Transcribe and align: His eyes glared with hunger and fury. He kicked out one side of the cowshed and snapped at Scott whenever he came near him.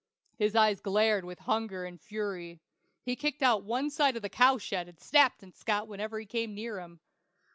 His 0.35 0.55
eyes 0.55 0.81
glared 0.81 1.25
with 1.25 1.37
hunger 1.41 1.85
and 1.85 2.01
fury. 2.01 2.59
He 3.03 3.15
kicked 3.15 3.43
out 3.43 3.63
one 3.63 3.91
side 3.91 4.15
of 4.15 4.23
the 4.23 4.29
cowshed 4.31 4.73
and 4.87 4.99
snapped 4.99 5.43
at 5.43 5.55
Scott 5.55 5.87
whenever 5.87 6.19
he 6.19 6.25
came 6.25 6.55
near 6.55 6.79
him. 6.79 7.01